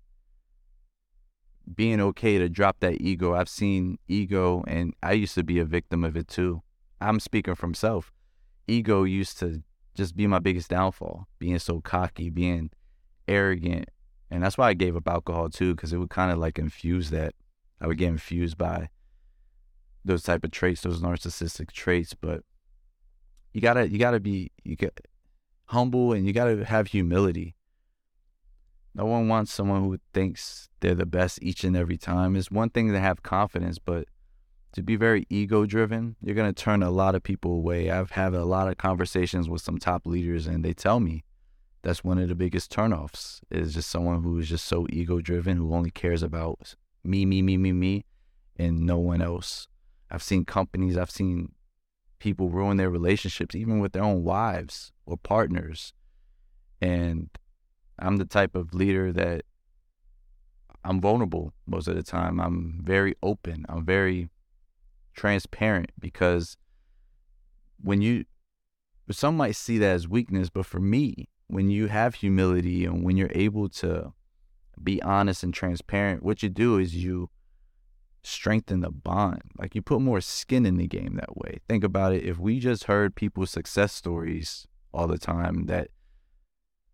being 1.75 2.01
okay 2.01 2.39
to 2.39 2.49
drop 2.49 2.81
that 2.81 3.01
ego. 3.01 3.35
I've 3.35 3.49
seen 3.49 3.99
ego, 4.09 4.65
and 4.67 4.95
I 5.03 5.13
used 5.13 5.35
to 5.35 5.45
be 5.45 5.59
a 5.59 5.65
victim 5.65 6.05
of 6.05 6.17
it 6.17 6.29
too. 6.29 6.63
I'm 7.01 7.21
speaking 7.21 7.55
from 7.55 7.75
self. 7.75 8.13
Ego 8.67 9.05
used 9.05 9.39
to 9.41 9.63
just 9.95 10.17
be 10.17 10.27
my 10.27 10.39
biggest 10.39 10.71
downfall, 10.71 11.27
being 11.39 11.59
so 11.59 11.81
cocky, 11.81 12.31
being 12.31 12.71
arrogant. 13.27 13.89
And 14.31 14.43
that's 14.43 14.57
why 14.57 14.69
I 14.69 14.75
gave 14.75 14.97
up 14.97 15.09
alcohol 15.09 15.49
too, 15.49 15.75
because 15.75 15.93
it 15.93 15.99
would 15.99 16.11
kind 16.11 16.31
of 16.31 16.39
like 16.39 16.59
infuse 16.59 17.11
that. 17.11 17.35
I 17.81 17.87
would 17.87 17.99
get 17.99 18.09
infused 18.09 18.59
by 18.59 18.91
those 20.05 20.23
type 20.23 20.45
of 20.45 20.51
traits, 20.51 20.83
those 20.83 21.01
narcissistic 21.01 21.73
traits. 21.73 22.15
But 22.15 22.43
you 23.53 23.61
gotta, 23.61 23.89
you 23.89 23.99
gotta 23.99 24.21
be, 24.21 24.53
you 24.63 24.77
get 24.77 25.07
humble, 25.67 26.13
and 26.13 26.27
you 26.27 26.33
gotta 26.33 26.65
have 26.65 26.89
humility. 26.89 27.55
No 28.95 29.07
one 29.07 29.29
wants 29.29 29.53
someone 29.53 29.85
who 29.85 29.99
thinks 30.13 30.69
they're 30.81 30.95
the 30.95 31.07
best 31.07 31.43
each 31.43 31.65
and 31.65 31.77
every 31.77 31.97
time. 31.97 32.37
It's 32.37 32.51
one 32.51 32.71
thing 32.71 32.93
to 32.93 33.01
have 33.01 33.23
confidence, 33.23 33.79
but 33.79 34.09
to 34.73 34.83
be 34.83 34.97
very 34.97 35.27
ego 35.31 35.67
driven, 35.67 36.17
you're 36.21 36.35
going 36.35 36.53
to 36.53 36.63
turn 36.63 36.83
a 36.83 36.91
lot 36.91 37.15
of 37.15 37.23
people 37.23 37.53
away. 37.53 37.91
I've 37.91 38.13
had 38.13 38.35
a 38.35 38.45
lot 38.45 38.69
of 38.69 38.79
conversations 38.79 39.49
with 39.49 39.63
some 39.63 39.79
top 39.79 40.07
leaders, 40.07 40.47
and 40.47 40.65
they 40.65 40.73
tell 40.73 41.01
me 41.01 41.25
that's 41.83 42.05
one 42.05 42.19
of 42.19 42.29
the 42.29 42.35
biggest 42.35 42.71
turnoffs 42.71 43.41
is 43.51 43.75
just 43.75 43.91
someone 43.91 44.23
who 44.23 44.39
is 44.39 44.49
just 44.49 44.67
so 44.67 44.87
ego 44.91 45.21
driven, 45.21 45.57
who 45.57 45.75
only 45.75 45.91
cares 45.91 46.23
about 46.23 46.75
me, 47.03 47.25
me, 47.25 47.43
me, 47.43 47.57
me, 47.57 47.73
me, 47.73 48.05
and 48.57 48.81
no 48.81 48.99
one 48.99 49.23
else. 49.23 49.67
I've 50.11 50.23
seen 50.23 50.45
companies, 50.45 50.97
I've 50.97 51.11
seen 51.11 51.53
people 52.19 52.51
ruin 52.51 52.77
their 52.77 52.91
relationships, 52.91 53.55
even 53.55 53.81
with 53.81 53.93
their 53.93 54.03
own 54.03 54.23
wives 54.23 54.93
or 55.07 55.17
partners. 55.17 55.95
And 56.81 57.31
I'm 58.01 58.17
the 58.17 58.25
type 58.25 58.55
of 58.55 58.75
leader 58.75 59.13
that 59.13 59.43
I'm 60.85 61.01
vulnerable 61.01 61.53
most 61.67 61.89
of 61.89 61.97
the 61.97 62.03
time. 62.03 62.41
I'm 62.41 62.81
very 62.83 63.15
open. 63.23 63.67
I'm 63.69 63.85
very 63.85 64.31
transparent 65.15 65.91
because 65.99 66.57
when 67.83 68.01
you, 68.01 68.25
some 69.11 69.37
might 69.37 69.57
see 69.57 69.79
that 69.79 69.95
as 69.95 70.09
weakness, 70.09 70.49
but 70.49 70.67
for 70.67 70.81
me, 70.81 71.29
when 71.49 71.69
you 71.69 71.89
have 71.89 72.17
humility 72.17 72.85
and 72.85 73.05
when 73.05 73.17
you're 73.17 73.33
able 73.35 73.69
to 73.69 74.13
be 74.83 75.03
honest 75.03 75.43
and 75.43 75.53
transparent, 75.53 76.23
what 76.23 76.43
you 76.43 76.49
do 76.49 76.79
is 76.79 76.95
you 76.95 77.29
strengthen 78.23 78.81
the 78.81 78.91
bond. 78.91 79.43
Like 79.59 79.75
you 79.75 79.83
put 79.83 80.01
more 80.01 80.21
skin 80.21 80.65
in 80.65 80.77
the 80.77 80.87
game 80.87 81.17
that 81.17 81.37
way. 81.37 81.59
Think 81.69 81.85
about 81.85 82.13
it. 82.15 82.25
If 82.25 82.39
we 82.39 82.61
just 82.61 82.85
heard 82.85 83.15
people's 83.15 83.51
success 83.51 83.93
stories 83.93 84.67
all 84.93 85.07
the 85.07 85.19
time 85.19 85.67
that 85.67 85.89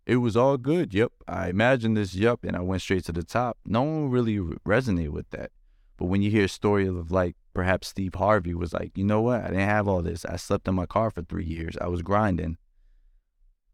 it 0.07 0.17
was 0.17 0.37
all 0.37 0.57
good. 0.57 0.93
Yep. 0.93 1.11
I 1.27 1.49
imagined 1.49 1.97
this. 1.97 2.15
Yep. 2.15 2.45
And 2.45 2.55
I 2.55 2.61
went 2.61 2.81
straight 2.81 3.03
to 3.05 3.11
the 3.11 3.23
top. 3.23 3.57
No 3.65 3.83
one 3.83 4.09
really 4.09 4.37
resonated 4.65 5.09
with 5.09 5.29
that. 5.31 5.51
But 5.97 6.05
when 6.05 6.21
you 6.21 6.31
hear 6.31 6.45
a 6.45 6.49
story 6.49 6.87
of 6.87 7.11
like 7.11 7.35
perhaps 7.53 7.89
Steve 7.89 8.15
Harvey 8.15 8.53
was 8.53 8.73
like, 8.73 8.97
you 8.97 9.03
know 9.03 9.19
what? 9.19 9.41
I 9.41 9.47
didn't 9.47 9.67
have 9.67 9.87
all 9.87 10.01
this. 10.01 10.23
I 10.23 10.37
slept 10.37 10.67
in 10.67 10.75
my 10.75 10.85
car 10.85 11.11
for 11.11 11.23
three 11.23 11.43
years. 11.43 11.75
I 11.81 11.87
was 11.87 12.01
grinding. 12.01 12.57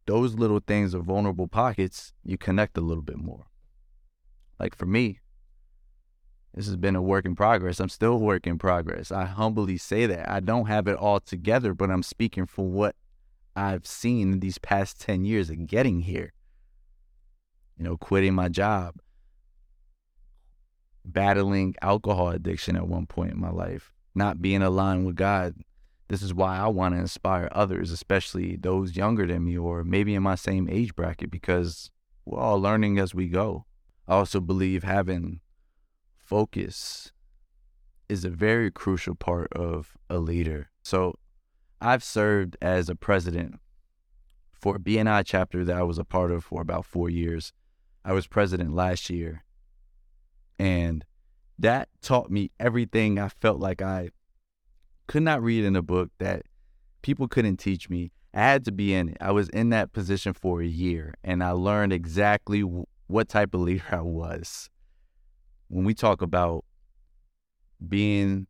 Those 0.08 0.34
little 0.34 0.60
things 0.60 0.96
are 0.96 1.02
vulnerable 1.02 1.48
pockets. 1.48 2.14
You 2.24 2.38
connect 2.38 2.78
a 2.78 2.82
little 2.82 3.04
bit 3.04 3.18
more. 3.18 3.46
Like 4.60 4.76
for 4.76 4.88
me, 4.88 5.20
this 6.56 6.66
has 6.66 6.78
been 6.78 6.96
a 6.96 7.02
work 7.02 7.26
in 7.26 7.36
progress. 7.36 7.80
I'm 7.80 7.90
still 7.90 8.14
a 8.14 8.18
work 8.18 8.48
in 8.48 8.58
progress. 8.58 9.12
I 9.12 9.26
humbly 9.26 9.78
say 9.78 10.08
that. 10.08 10.30
I 10.30 10.40
don't 10.40 10.66
have 10.66 10.88
it 10.88 10.98
all 10.98 11.20
together, 11.20 11.76
but 11.76 11.92
I'm 11.92 12.04
speaking 12.04 12.48
for 12.48 12.66
what 12.66 12.96
I've 13.56 13.86
seen 13.86 14.34
in 14.34 14.40
these 14.40 14.58
past 14.58 15.00
10 15.02 15.26
years 15.26 15.50
of 15.50 15.68
getting 15.68 16.02
here. 16.02 16.34
You 17.78 17.86
know, 17.86 17.98
quitting 17.98 18.34
my 18.34 18.50
job, 18.50 18.96
battling 21.04 21.76
alcohol 21.82 22.30
addiction 22.30 22.76
at 22.76 22.88
one 22.88 23.06
point 23.08 23.32
in 23.32 23.40
my 23.40 23.50
life, 23.50 23.94
not 24.16 24.42
being 24.42 24.62
aligned 24.62 25.06
with 25.06 25.16
God. 25.16 25.56
This 26.08 26.22
is 26.22 26.34
why 26.34 26.58
I 26.58 26.68
want 26.68 26.94
to 26.94 27.02
inspire 27.02 27.50
others, 27.52 27.92
especially 27.92 28.56
those 28.56 28.96
younger 28.96 29.26
than 29.26 29.46
me 29.46 29.58
or 29.58 29.84
maybe 29.84 30.14
in 30.14 30.24
my 30.24 30.36
same 30.36 30.70
age 30.70 30.96
bracket, 30.96 31.32
because 31.32 31.90
we're 32.26 32.40
all 32.40 32.62
learning 32.62 33.00
as 33.00 33.16
we 33.16 33.28
go. 33.28 33.66
I 34.08 34.16
also 34.16 34.40
believe 34.40 34.84
having 34.84 35.40
focus 36.22 37.12
is 38.10 38.24
a 38.24 38.30
very 38.30 38.70
crucial 38.70 39.16
part 39.16 39.52
of 39.54 39.98
a 40.10 40.20
leader. 40.20 40.70
So 40.84 41.16
I've 41.84 42.04
served 42.04 42.56
as 42.62 42.88
a 42.88 42.96
president 42.96 43.60
for 44.54 44.78
a 44.78 44.80
BNI 44.80 45.24
chapter 45.26 45.66
that 45.66 45.76
I 45.76 45.84
was 45.84 45.98
a 45.98 46.06
part 46.06 46.32
of 46.32 46.46
for 46.46 46.62
about 46.62 46.86
four 46.86 47.10
years. 47.10 47.52
I 48.06 48.14
was 48.14 48.26
president 48.26 48.74
last 48.74 49.10
year. 49.10 49.44
And 50.58 51.04
that 51.60 51.90
taught 52.02 52.32
me 52.32 52.52
everything 52.58 53.20
I 53.20 53.28
felt 53.28 53.60
like 53.60 53.82
I 53.82 54.12
could 55.08 55.24
not 55.24 55.44
read 55.44 55.66
in 55.66 55.76
a 55.76 55.82
book 55.82 56.12
that 56.20 56.44
people 57.02 57.28
couldn't 57.28 57.58
teach 57.58 57.90
me. 57.90 58.14
I 58.34 58.40
had 58.40 58.64
to 58.64 58.72
be 58.72 58.94
in 58.94 59.10
it. 59.10 59.18
I 59.20 59.34
was 59.34 59.50
in 59.50 59.70
that 59.72 59.92
position 59.92 60.32
for 60.32 60.62
a 60.62 60.66
year 60.66 61.14
and 61.22 61.44
I 61.44 61.52
learned 61.52 61.92
exactly 61.92 62.62
w- 62.62 62.86
what 63.08 63.28
type 63.28 63.54
of 63.54 63.60
leader 63.60 63.84
I 63.92 64.00
was. 64.00 64.70
When 65.68 65.84
we 65.84 65.94
talk 65.94 66.22
about 66.22 66.64
being 67.86 68.48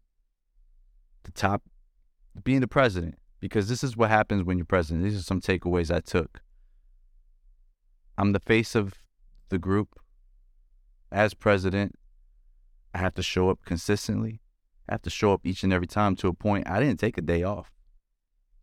the 1.24 1.32
top, 1.32 1.63
being 2.44 2.62
the 2.62 2.68
president, 2.68 3.16
because 3.43 3.67
this 3.67 3.83
is 3.83 3.97
what 3.97 4.09
happens 4.09 4.41
when 4.45 4.57
you're 4.57 4.63
president. 4.63 5.03
These 5.03 5.19
are 5.19 5.21
some 5.21 5.41
takeaways 5.41 5.93
I 5.93 6.00
took. 6.00 6.41
I'm 8.17 8.31
the 8.31 8.39
face 8.39 8.73
of 8.73 8.93
the 9.50 9.57
group. 9.57 10.00
As 11.12 11.33
president, 11.33 12.00
I 12.95 13.00
have 13.00 13.13
to 13.15 13.21
show 13.21 13.50
up 13.50 13.59
consistently. 13.65 14.39
I 14.88 14.93
have 14.93 15.01
to 15.01 15.09
show 15.09 15.33
up 15.33 15.41
each 15.43 15.62
and 15.62 15.73
every 15.73 15.88
time 15.88 16.15
to 16.17 16.29
a 16.29 16.33
point 16.33 16.69
I 16.69 16.79
didn't 16.79 17.01
take 17.01 17.17
a 17.17 17.21
day 17.21 17.43
off. 17.43 17.69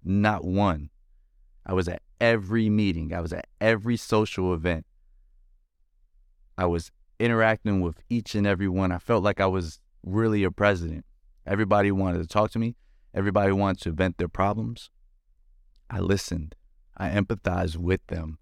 Not 0.03 0.47
one. 0.47 0.89
I 1.67 1.75
was 1.75 1.87
at 1.87 2.01
every 2.19 2.71
meeting, 2.71 3.13
I 3.13 3.21
was 3.21 3.35
at 3.35 3.49
every 3.61 3.99
social 3.99 4.55
event. 4.55 4.87
I 6.57 6.65
was 6.65 6.91
interacting 7.19 7.83
with 7.83 8.03
each 8.09 8.35
and 8.35 8.47
every 8.47 8.69
one. 8.69 8.93
I 8.93 8.99
felt 8.99 9.23
like 9.23 9.43
I 9.43 9.47
was 9.47 9.79
really 10.03 10.43
a 10.43 10.51
president. 10.51 11.05
Everybody 11.47 11.93
wanted 11.93 12.23
to 12.23 12.27
talk 12.27 12.51
to 12.53 12.59
me. 12.59 12.77
Everybody 13.15 13.53
wants 13.53 13.83
to 13.83 13.93
vent 13.93 14.19
their 14.19 14.29
problems. 14.29 14.91
I 15.89 15.99
listened. 16.01 16.55
I 16.97 17.09
empathized 17.09 17.77
with 17.77 18.07
them. 18.07 18.39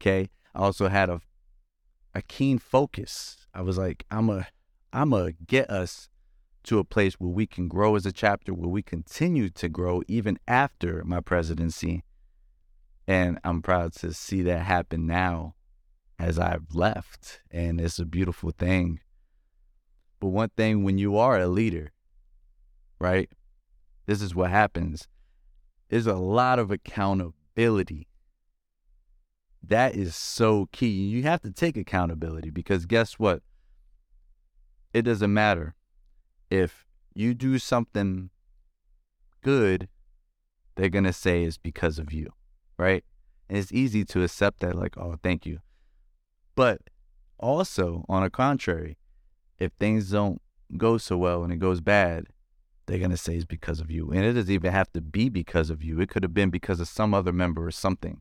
Okay. 0.00 0.30
I 0.54 0.60
also 0.60 0.88
had 0.88 1.08
a 1.08 1.20
a 2.14 2.22
keen 2.22 2.58
focus. 2.58 3.46
I 3.54 3.62
was 3.62 3.78
like, 3.78 4.04
I'm 4.10 4.28
a 4.28 4.46
I'm 4.92 5.12
a 5.12 5.32
get 5.32 5.70
us 5.70 6.08
to 6.64 6.78
a 6.78 6.84
place 6.84 7.14
where 7.14 7.30
we 7.30 7.46
can 7.46 7.68
grow 7.68 7.96
as 7.96 8.06
a 8.06 8.12
chapter, 8.12 8.54
where 8.54 8.68
we 8.68 8.82
continue 8.82 9.48
to 9.50 9.68
grow 9.68 10.02
even 10.06 10.38
after 10.46 11.02
my 11.04 11.20
presidency. 11.20 12.04
And 13.06 13.38
I'm 13.42 13.62
proud 13.62 13.94
to 13.94 14.12
see 14.12 14.42
that 14.42 14.62
happen 14.62 15.06
now 15.06 15.54
as 16.18 16.38
I've 16.38 16.74
left. 16.74 17.40
And 17.50 17.80
it's 17.80 17.98
a 17.98 18.04
beautiful 18.04 18.50
thing. 18.50 19.00
But 20.20 20.28
one 20.28 20.50
thing 20.50 20.84
when 20.84 20.98
you 20.98 21.16
are 21.16 21.38
a 21.38 21.48
leader, 21.48 21.90
right? 23.00 23.28
This 24.06 24.22
is 24.22 24.34
what 24.34 24.50
happens. 24.50 25.08
There's 25.88 26.06
a 26.06 26.14
lot 26.14 26.58
of 26.58 26.70
accountability. 26.70 28.08
That 29.62 29.94
is 29.94 30.16
so 30.16 30.68
key. 30.72 31.08
You 31.08 31.22
have 31.22 31.42
to 31.42 31.52
take 31.52 31.76
accountability 31.76 32.50
because 32.50 32.86
guess 32.86 33.14
what? 33.14 33.42
It 34.92 35.02
doesn't 35.02 35.32
matter 35.32 35.74
if 36.50 36.86
you 37.14 37.34
do 37.34 37.58
something 37.58 38.30
good, 39.42 39.88
they're 40.74 40.88
going 40.88 41.04
to 41.04 41.12
say 41.12 41.44
it's 41.44 41.58
because 41.58 41.98
of 41.98 42.12
you, 42.12 42.32
right? 42.78 43.04
And 43.48 43.58
it's 43.58 43.72
easy 43.72 44.04
to 44.06 44.22
accept 44.22 44.60
that, 44.60 44.74
like, 44.74 44.96
oh, 44.96 45.16
thank 45.22 45.46
you. 45.46 45.60
But 46.54 46.80
also, 47.38 48.04
on 48.08 48.22
the 48.22 48.30
contrary, 48.30 48.96
if 49.58 49.72
things 49.78 50.10
don't 50.10 50.40
go 50.76 50.98
so 50.98 51.16
well 51.16 51.42
and 51.42 51.52
it 51.52 51.58
goes 51.58 51.80
bad, 51.80 52.26
they're 52.92 52.98
going 52.98 53.10
to 53.10 53.16
say 53.16 53.36
is 53.36 53.46
because 53.46 53.80
of 53.80 53.90
you. 53.90 54.10
And 54.10 54.22
it 54.22 54.34
doesn't 54.34 54.52
even 54.52 54.70
have 54.70 54.92
to 54.92 55.00
be 55.00 55.30
because 55.30 55.70
of 55.70 55.82
you. 55.82 55.98
It 55.98 56.10
could 56.10 56.22
have 56.24 56.34
been 56.34 56.50
because 56.50 56.78
of 56.78 56.88
some 56.88 57.14
other 57.14 57.32
member 57.32 57.66
or 57.66 57.70
something. 57.70 58.20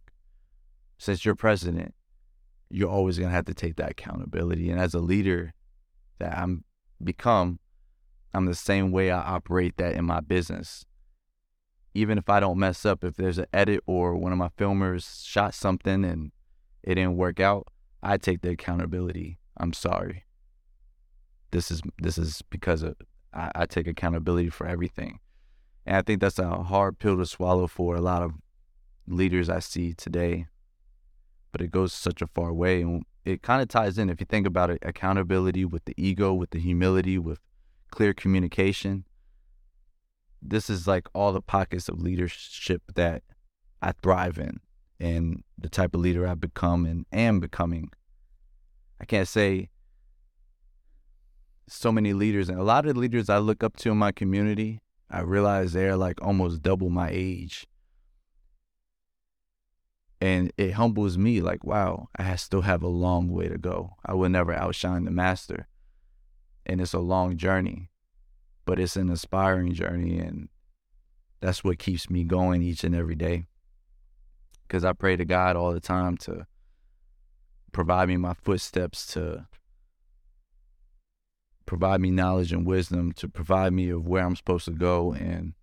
Since 0.98 1.26
you're 1.26 1.36
president, 1.36 1.94
you're 2.70 2.90
always 2.90 3.18
going 3.18 3.28
to 3.28 3.36
have 3.36 3.48
to 3.48 3.54
take 3.54 3.76
that 3.76 3.92
accountability. 3.92 4.70
And 4.70 4.80
as 4.80 4.94
a 4.94 5.00
leader 5.00 5.54
that 6.20 6.38
I'm 6.38 6.64
become, 7.04 7.60
I'm 8.34 8.46
the 8.46 8.56
same 8.56 8.94
way 8.94 9.12
I 9.12 9.20
operate 9.20 9.76
that 9.76 9.94
in 9.96 10.06
my 10.06 10.22
business. 10.22 10.86
Even 11.94 12.18
if 12.18 12.30
I 12.30 12.40
don't 12.40 12.58
mess 12.58 12.86
up, 12.86 13.04
if 13.04 13.18
there's 13.18 13.40
an 13.40 13.48
edit 13.52 13.82
or 13.86 14.16
one 14.16 14.32
of 14.32 14.38
my 14.38 14.52
filmers 14.58 15.28
shot 15.28 15.54
something 15.54 16.06
and 16.06 16.32
it 16.82 16.96
didn't 16.96 17.18
work 17.18 17.42
out, 17.42 17.68
I 18.02 18.16
take 18.16 18.42
the 18.42 18.52
accountability. 18.52 19.38
I'm 19.58 19.74
sorry. 19.74 20.24
This 21.52 21.72
is 21.72 21.82
this 21.98 22.18
is 22.18 22.42
because 22.50 22.84
of 22.84 22.96
I, 23.34 23.52
I 23.56 23.66
take 23.66 23.88
accountability 23.88 24.50
for 24.50 24.68
everything. 24.68 25.20
And 25.86 25.98
I 25.98 26.02
think 26.02 26.22
that's 26.22 26.40
a 26.40 26.64
hard 26.64 27.00
pill 27.00 27.18
to 27.18 27.26
swallow 27.26 27.68
for 27.68 27.96
a 27.96 28.02
lot 28.02 28.24
of 28.24 28.34
leaders 29.08 29.50
I 29.50 29.60
see 29.60 29.94
today. 29.94 30.48
but 31.52 31.62
it 31.62 31.72
goes 31.72 31.94
such 31.94 32.22
a 32.22 32.28
far 32.28 32.54
way. 32.54 32.82
And 32.82 33.04
it 33.26 33.42
kind 33.42 33.62
of 33.62 33.68
ties 33.68 33.98
in, 33.98 34.10
if 34.10 34.20
you 34.20 34.26
think 34.26 34.48
about 34.48 34.70
it, 34.70 34.80
accountability 34.82 35.66
with 35.66 35.86
the 35.86 35.94
ego, 35.98 36.34
with 36.34 36.52
the 36.52 36.60
humility, 36.60 37.18
with 37.18 37.40
clear 37.92 38.14
communication. 38.14 39.06
This 40.42 40.70
is 40.70 40.88
like 40.88 41.08
all 41.14 41.34
the 41.34 41.42
pockets 41.42 41.88
of 41.90 42.02
leadership 42.02 42.82
that 42.96 43.24
I 43.82 43.92
thrive 43.92 44.38
in 44.40 44.60
and 45.00 45.44
the 45.58 45.70
type 45.70 45.94
of 45.94 46.02
leader 46.02 46.26
I've 46.26 46.40
become 46.40 46.86
and 46.86 47.06
am 47.12 47.40
becoming. 47.40 47.92
I 49.00 49.06
can't 49.06 49.28
say 49.28 49.70
so 51.68 51.92
many 51.92 52.14
leaders 52.14 52.50
and 52.50 52.60
a 52.60 52.64
lot 52.64 52.86
of 52.86 52.96
the 52.96 53.00
leaders 53.00 53.30
I 53.30 53.38
look 53.38 53.64
up 53.64 53.78
to 53.78 53.92
in 53.92 53.98
my 53.98 54.12
community, 54.12 54.82
I 55.10 55.22
realize 55.22 55.74
they're 55.74 55.96
like 55.96 56.22
almost 56.22 56.62
double 56.62 56.90
my 56.90 57.10
age. 57.12 57.68
And 60.20 60.52
it 60.58 60.74
humbles 60.74 61.18
me 61.18 61.42
like 61.42 61.64
wow 61.64 62.08
i 62.16 62.36
still 62.36 62.62
have 62.62 62.84
a 62.84 62.88
long 62.88 63.30
way 63.30 63.48
to 63.48 63.58
go. 63.58 63.96
I 64.06 64.14
will 64.14 64.30
never 64.30 64.54
outshine 64.54 65.06
the 65.06 65.12
master. 65.12 65.68
And 66.66 66.80
it's 66.80 66.94
a 66.94 67.00
long 67.00 67.38
journey 67.38 67.90
but 68.66 68.80
it's 68.80 68.96
an 68.96 69.10
inspiring 69.10 69.74
journey 69.74 70.20
and 70.20 70.50
that's 71.40 71.64
what 71.64 71.80
keeps 71.80 72.10
me 72.10 72.24
going 72.24 72.62
each 72.62 72.84
and 72.84 72.96
every 72.96 73.16
day. 73.16 73.46
Because 74.68 74.86
i 74.86 74.94
pray 74.94 75.16
to 75.16 75.26
god 75.26 75.56
all 75.56 75.74
the 75.74 75.80
time 75.80 76.18
to 76.18 76.46
provide 77.72 78.08
me 78.08 78.18
my 78.18 78.34
footsteps 78.34 79.06
to 79.08 79.46
provide 81.72 82.02
me 82.02 82.12
knowledge 82.12 82.52
and 82.52 82.68
wisdom 82.68 83.12
to 83.14 83.30
provide 83.30 83.72
me 83.72 83.90
of 83.90 84.06
where 84.06 84.26
i'm 84.26 84.36
supposed 84.36 84.66
to 84.66 84.72
go 84.72 85.14
and 85.14 85.54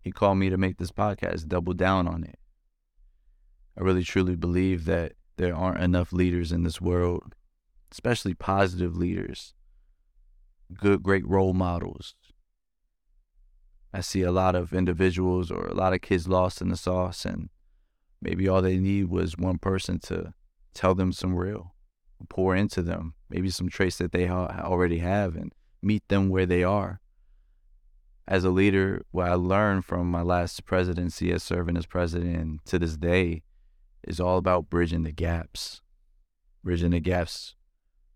he 0.00 0.10
called 0.10 0.38
me 0.38 0.50
to 0.50 0.56
make 0.56 0.78
this 0.78 0.90
podcast 0.90 1.46
double 1.46 1.72
down 1.72 2.08
on 2.08 2.24
it 2.24 2.38
I 3.78 3.82
really 3.82 4.02
truly 4.02 4.34
believe 4.34 4.86
that 4.86 5.12
there 5.36 5.54
aren't 5.54 5.82
enough 5.82 6.12
leaders 6.12 6.50
in 6.50 6.64
this 6.64 6.80
world, 6.80 7.36
especially 7.92 8.34
positive 8.34 8.96
leaders, 8.96 9.54
good, 10.74 11.00
great 11.04 11.24
role 11.24 11.54
models. 11.54 12.16
I 13.94 14.00
see 14.00 14.22
a 14.22 14.32
lot 14.32 14.56
of 14.56 14.74
individuals 14.74 15.52
or 15.52 15.66
a 15.66 15.74
lot 15.74 15.92
of 15.92 16.00
kids 16.00 16.26
lost 16.26 16.60
in 16.60 16.70
the 16.70 16.76
sauce, 16.76 17.24
and 17.24 17.50
maybe 18.20 18.48
all 18.48 18.60
they 18.60 18.78
need 18.78 19.10
was 19.10 19.38
one 19.38 19.58
person 19.58 20.00
to 20.00 20.34
tell 20.74 20.96
them 20.96 21.12
some 21.12 21.36
real, 21.36 21.72
pour 22.28 22.56
into 22.56 22.82
them, 22.82 23.14
maybe 23.28 23.50
some 23.50 23.68
traits 23.68 23.98
that 23.98 24.12
they 24.12 24.28
already 24.28 24.98
have, 24.98 25.36
and 25.36 25.52
meet 25.82 26.06
them 26.08 26.28
where 26.28 26.46
they 26.46 26.64
are. 26.64 27.00
As 28.26 28.44
a 28.44 28.50
leader, 28.50 29.04
what 29.10 29.28
I 29.28 29.34
learned 29.34 29.84
from 29.84 30.10
my 30.10 30.22
last 30.22 30.64
presidency 30.64 31.32
as 31.32 31.42
serving 31.42 31.76
as 31.76 31.86
president 31.86 32.36
and 32.36 32.64
to 32.66 32.78
this 32.78 32.96
day 32.96 33.42
is 34.02 34.20
all 34.20 34.36
about 34.36 34.68
bridging 34.68 35.04
the 35.04 35.12
gaps, 35.12 35.80
bridging 36.62 36.90
the 36.90 37.00
gaps 37.00 37.54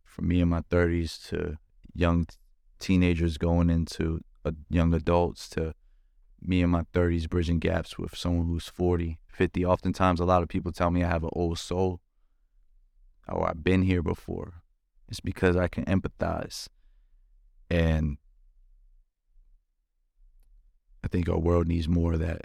from 0.04 0.28
me 0.28 0.40
in 0.40 0.48
my 0.48 0.60
30s 0.60 1.28
to 1.28 1.56
young 1.94 2.26
teenagers 2.78 3.38
going 3.38 3.70
into 3.70 4.20
uh, 4.44 4.50
young 4.68 4.92
adults 4.92 5.48
to 5.48 5.74
me 6.42 6.60
in 6.60 6.70
my 6.70 6.82
30s 6.92 7.28
bridging 7.28 7.58
gaps 7.58 7.98
with 7.98 8.16
someone 8.16 8.46
who's 8.46 8.68
40, 8.68 9.18
50. 9.28 9.64
Oftentimes, 9.64 10.20
a 10.20 10.24
lot 10.24 10.42
of 10.42 10.48
people 10.48 10.72
tell 10.72 10.90
me 10.90 11.04
I 11.04 11.08
have 11.08 11.24
an 11.24 11.30
old 11.32 11.58
soul 11.58 12.00
or 13.28 13.48
I've 13.48 13.64
been 13.64 13.82
here 13.82 14.02
before. 14.02 14.62
It's 15.08 15.20
because 15.20 15.56
I 15.56 15.68
can 15.68 15.84
empathize. 15.84 16.68
And 17.70 18.18
I 21.04 21.08
think 21.08 21.28
our 21.28 21.38
world 21.38 21.66
needs 21.66 21.88
more 21.88 22.14
of 22.14 22.20
that 22.20 22.42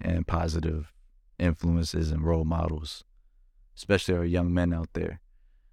and 0.00 0.26
positive 0.26 0.92
influences 1.38 2.10
and 2.10 2.24
role 2.24 2.44
models, 2.44 3.04
especially 3.76 4.16
our 4.16 4.24
young 4.24 4.52
men 4.52 4.72
out 4.72 4.88
there. 4.92 5.20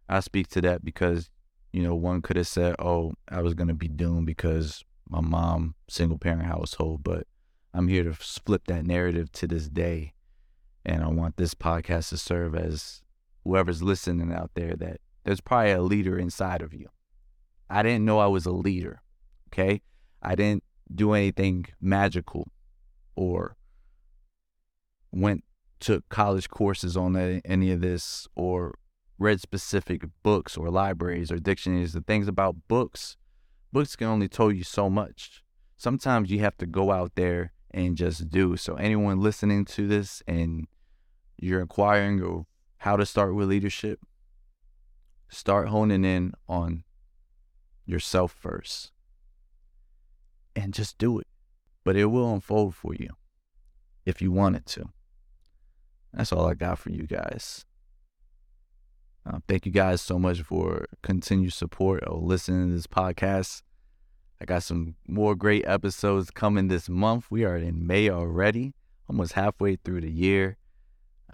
I 0.10 0.20
speak 0.20 0.48
to 0.50 0.62
that 0.62 0.84
because, 0.84 1.30
you 1.72 1.82
know, 1.84 1.96
one 1.96 2.22
could 2.22 2.36
have 2.36 2.48
said, 2.48 2.76
oh, 2.80 3.14
I 3.30 3.42
was 3.42 3.54
going 3.54 3.68
to 3.70 3.74
be 3.74 3.88
doomed 3.88 4.26
because 4.26 4.84
my 5.10 5.22
mom, 5.22 5.76
single 5.90 6.18
parent 6.18 6.44
household, 6.44 7.04
but 7.04 7.28
I'm 7.74 7.88
here 7.88 8.04
to 8.04 8.14
flip 8.14 8.64
that 8.68 8.86
narrative 8.86 9.32
to 9.34 9.48
this 9.48 9.68
day. 9.70 10.14
And 10.86 11.04
I 11.04 11.08
want 11.08 11.38
this 11.38 11.54
podcast 11.54 12.10
to 12.10 12.18
serve 12.18 12.56
as 12.56 13.02
whoever's 13.44 13.84
listening 13.84 14.32
out 14.34 14.52
there 14.56 14.76
that 14.76 15.00
there's 15.24 15.42
probably 15.42 15.72
a 15.72 15.82
leader 15.82 16.18
inside 16.18 16.62
of 16.62 16.74
you. 16.74 16.88
I 17.70 17.84
didn't 17.84 18.06
know 18.06 18.20
I 18.20 18.28
was 18.28 18.46
a 18.46 18.52
leader. 18.52 19.02
Okay. 19.50 19.82
I 20.22 20.36
didn't 20.36 20.64
do 20.94 21.14
anything 21.14 21.66
magical 21.82 22.52
or 23.16 23.56
went 25.12 25.44
took 25.80 26.08
college 26.08 26.50
courses 26.50 26.96
on 26.96 27.16
any 27.44 27.72
of 27.72 27.82
this 27.82 28.28
or 28.36 28.74
read 29.20 29.42
specific 29.42 30.04
books 30.24 30.56
or 30.56 30.70
libraries 30.70 31.32
or 31.32 31.38
dictionaries, 31.38 31.94
the 31.94 32.02
things 32.02 32.28
about 32.28 32.56
books, 32.68 33.18
books 33.72 33.96
can 33.96 34.08
only 34.08 34.30
tell 34.30 34.52
you 34.52 34.64
so 34.64 34.90
much. 34.90 35.44
Sometimes 35.78 36.32
you 36.32 36.40
have 36.40 36.58
to 36.58 36.66
go 36.66 36.92
out 36.92 37.12
there 37.16 37.52
and 37.72 37.98
just 37.98 38.30
do. 38.30 38.56
So 38.56 38.76
anyone 38.76 39.20
listening 39.20 39.66
to 39.66 39.88
this 39.88 40.24
and 40.28 40.68
you're 41.38 41.62
inquiring 41.62 42.22
of 42.22 42.46
how 42.84 42.98
to 42.98 43.06
start 43.06 43.34
with 43.34 43.48
leadership, 43.48 44.02
start 45.30 45.70
honing 45.70 46.04
in 46.04 46.34
on 46.50 46.84
yourself 47.86 48.36
first 48.38 48.92
and 50.54 50.74
just 50.74 50.98
do 50.98 51.18
it. 51.18 51.28
But 51.86 51.96
it 51.96 52.08
will 52.08 52.34
unfold 52.34 52.76
for 52.76 52.94
you 52.94 53.12
if 54.06 54.22
you 54.22 54.34
want 54.34 54.58
it 54.58 54.66
to. 54.66 54.90
That's 56.12 56.34
all 56.34 56.46
I 56.46 56.56
got 56.56 56.78
for 56.78 56.90
you 56.90 57.08
guys. 57.08 57.64
Uh, 59.26 59.40
thank 59.48 59.66
you 59.66 59.72
guys 59.72 60.02
so 60.02 60.20
much 60.20 60.42
for 60.42 60.86
continued 61.02 61.54
support 61.54 62.04
or 62.06 62.20
listening 62.20 62.68
to 62.68 62.76
this 62.76 62.88
podcast. 62.88 63.62
I 64.42 64.46
got 64.46 64.62
some 64.64 64.96
more 65.08 65.36
great 65.36 65.66
episodes 65.66 66.32
coming 66.32 66.68
this 66.68 66.90
month. 66.90 67.28
We 67.32 67.46
are 67.46 67.56
in 67.56 67.88
May 67.88 68.10
already, 68.10 68.74
almost 69.08 69.34
halfway 69.34 69.78
through 69.78 70.02
the 70.02 70.12
year. 70.12 70.58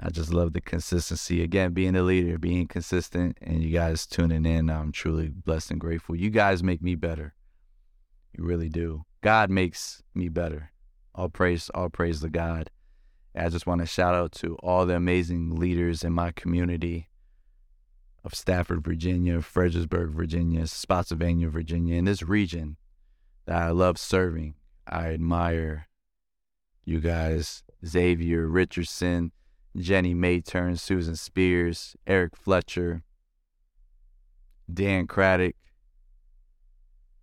I 0.02 0.10
just 0.10 0.32
love 0.32 0.54
the 0.54 0.62
consistency. 0.62 1.44
Again, 1.44 1.74
being 1.74 1.96
a 1.96 2.02
leader, 2.02 2.38
being 2.38 2.68
consistent, 2.68 3.38
and 3.42 3.62
you 3.62 3.72
guys 3.72 4.08
tuning 4.08 4.46
in. 4.46 4.70
I'm 4.70 4.94
truly 4.94 5.28
blessed 5.28 5.72
and 5.72 5.80
grateful. 5.80 6.16
You 6.16 6.30
guys 6.30 6.64
make 6.64 6.82
me 6.82 6.96
better. 6.96 7.34
You 8.38 8.46
really 8.46 8.70
do. 8.70 9.04
God 9.22 9.50
makes 9.50 10.02
me 10.16 10.30
better. 10.30 10.72
All 11.14 11.28
praise, 11.28 11.70
all 11.76 11.90
praise 11.90 12.22
to 12.22 12.30
God. 12.30 12.70
I 13.36 13.50
just 13.50 13.68
want 13.68 13.82
to 13.82 13.88
shout 13.88 14.16
out 14.16 14.32
to 14.34 14.56
all 14.64 14.86
the 14.86 14.96
amazing 14.96 15.56
leaders 15.56 16.04
in 16.04 16.14
my 16.14 16.32
community 16.32 17.10
of 18.24 18.34
Stafford, 18.34 18.84
Virginia, 18.84 19.42
Fredericksburg, 19.42 20.12
Virginia, 20.12 20.66
Spotsylvania, 20.68 21.50
Virginia, 21.50 21.96
in 21.96 22.06
this 22.06 22.24
region 22.24 22.78
that 23.46 23.58
I 23.58 23.72
love 23.72 23.98
serving. 23.98 24.56
I 24.88 25.10
admire 25.10 25.88
you 26.86 27.02
guys, 27.02 27.64
Xavier 27.86 28.48
Richardson, 28.48 29.32
Jenny 29.76 30.14
Mayturn, 30.14 30.78
Susan 30.78 31.16
Spears, 31.16 31.96
Eric 32.08 32.36
Fletcher, 32.36 33.04
Dan 34.72 35.08
Craddock. 35.08 35.56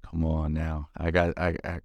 Come 0.02 0.24
on 0.24 0.52
now. 0.52 0.88
I 0.96 1.10
got 1.10 1.34
I, 1.36 1.56
I 1.64 1.80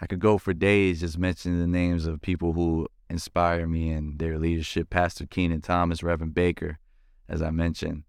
I 0.00 0.06
could 0.06 0.20
go 0.20 0.38
for 0.38 0.54
days 0.54 1.00
just 1.00 1.18
mentioning 1.18 1.60
the 1.60 1.66
names 1.66 2.06
of 2.06 2.22
people 2.22 2.54
who 2.54 2.88
inspire 3.10 3.66
me 3.66 3.90
in 3.90 4.16
their 4.16 4.38
leadership. 4.38 4.88
Pastor 4.88 5.26
Keenan 5.26 5.60
Thomas, 5.60 6.02
Reverend 6.02 6.34
Baker, 6.34 6.78
as 7.28 7.42
I 7.42 7.50
mentioned. 7.50 8.04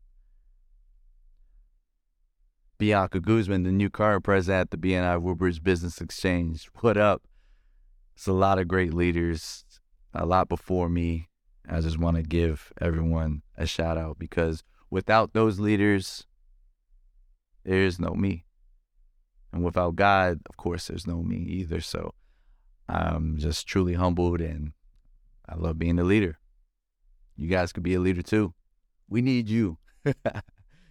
Bianca 2.78 3.20
Guzman, 3.20 3.64
the 3.64 3.72
new 3.72 3.90
current 3.90 4.24
president 4.24 4.62
at 4.62 4.72
the 4.72 4.78
BNI 4.78 5.22
Woodbridge 5.22 5.62
Business 5.62 6.02
Exchange. 6.02 6.70
What 6.80 6.98
up? 6.98 7.22
It's 8.16 8.28
a 8.28 8.34
lot 8.34 8.58
of 8.58 8.68
great 8.68 8.94
leaders, 8.94 9.66
a 10.14 10.26
lot 10.26 10.50
before 10.50 10.90
me. 10.90 11.28
I 11.72 11.80
just 11.80 11.98
want 11.98 12.18
to 12.18 12.24
give 12.24 12.74
everyone 12.82 13.44
a 13.58 13.66
shout 13.66 13.98
out 13.98 14.20
because 14.20 14.62
without 14.90 15.32
those 15.32 15.58
leaders, 15.58 16.28
there 17.64 17.82
is 17.82 17.98
no 17.98 18.14
me. 18.14 18.46
And 19.54 19.64
without 19.64 19.96
God, 19.96 20.42
of 20.50 20.58
course, 20.58 20.88
there's 20.88 21.08
no 21.08 21.24
me 21.24 21.38
either. 21.38 21.80
So 21.80 22.14
I'm 22.90 23.38
just 23.38 23.68
truly 23.68 23.94
humbled 23.94 24.42
and 24.42 24.74
I 25.48 25.56
love 25.56 25.80
being 25.80 25.98
a 25.98 26.04
leader. 26.04 26.40
You 27.38 27.48
guys 27.48 27.72
could 27.72 27.84
be 27.84 27.96
a 27.96 28.02
leader 28.02 28.22
too. 28.22 28.54
We 29.08 29.22
need 29.22 29.48
you. 29.48 29.78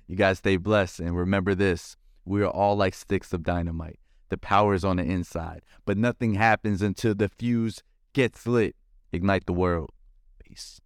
you 0.06 0.16
guys 0.16 0.38
stay 0.38 0.56
blessed 0.56 1.00
and 1.00 1.14
remember 1.14 1.54
this 1.54 1.96
we 2.24 2.42
are 2.42 2.48
all 2.48 2.76
like 2.76 2.94
sticks 2.94 3.32
of 3.32 3.42
dynamite. 3.42 3.98
The 4.30 4.38
power 4.38 4.74
is 4.74 4.84
on 4.84 4.96
the 4.96 5.02
inside, 5.02 5.62
but 5.84 5.98
nothing 5.98 6.34
happens 6.34 6.80
until 6.80 7.14
the 7.14 7.28
fuse 7.28 7.82
gets 8.12 8.46
lit. 8.46 8.76
Ignite 9.12 9.46
the 9.46 9.52
world. 9.52 9.90
Peace. 10.50 10.80